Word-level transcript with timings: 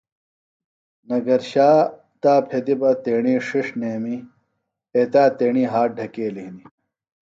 نگرشا 1.09 1.69
تا 2.21 2.33
پھیدیۡ 2.47 2.77
بہ 2.79 2.89
تیݨی 3.03 3.35
ݜݜ 3.47 3.67
نیمی 3.79 4.15
ایتا 4.95 5.23
تیݨی 5.37 5.63
ہات 5.71 5.89
ڈھکیلیۡ 5.97 6.45
ہِنیۡ 6.47 6.65